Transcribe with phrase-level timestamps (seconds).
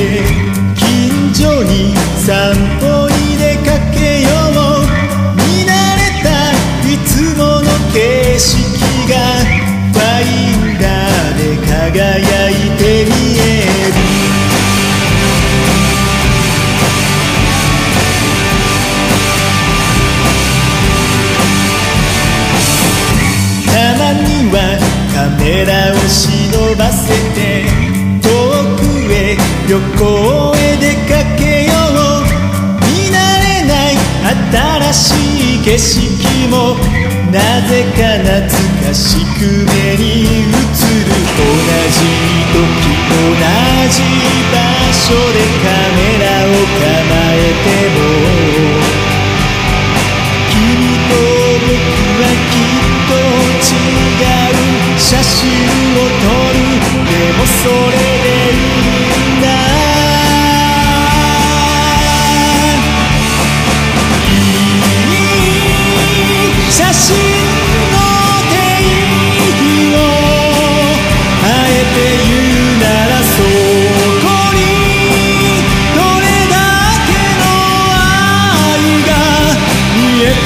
[0.00, 0.24] て
[0.74, 4.88] 近所に散歩に出かけよう。
[5.36, 6.28] 見慣れた
[6.88, 8.48] いつもの景色
[9.10, 9.14] が
[9.92, 10.24] ファイ
[10.56, 13.92] ンダーで輝いて見える。
[23.66, 24.56] たまには
[25.14, 26.16] カメラを忍
[26.76, 27.19] ばせ
[35.70, 36.02] 景色
[36.48, 36.74] も
[37.30, 37.38] な
[37.68, 38.42] ぜか懐
[38.88, 40.58] かしく目に映る。
[41.38, 41.46] 同
[41.86, 42.02] じ
[42.50, 42.58] 時
[43.10, 43.38] 同
[43.88, 44.02] じ
[44.50, 44.58] 場
[44.92, 45.38] 所で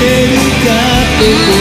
[0.00, 0.72] てるか
[1.46, 1.53] って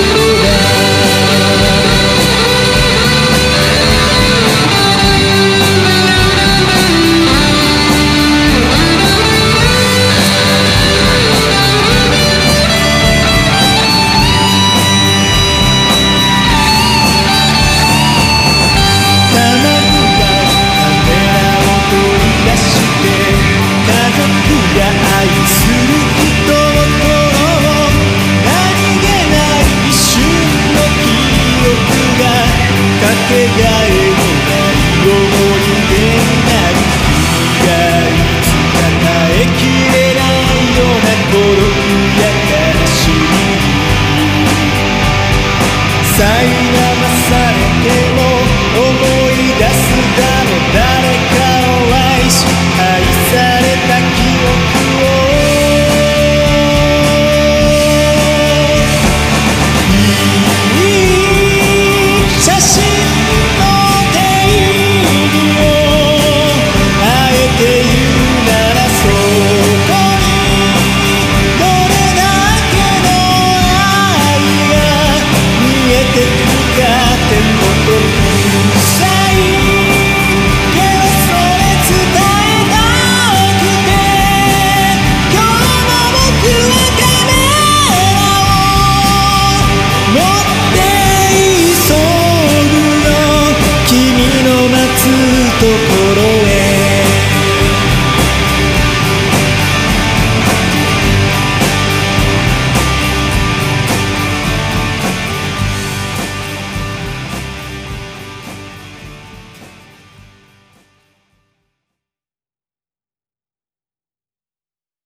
[46.43, 48.19] 騙されても
[48.75, 49.83] 思い出す
[50.17, 51.32] だろう誰